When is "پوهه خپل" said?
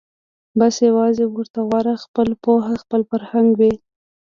2.43-3.01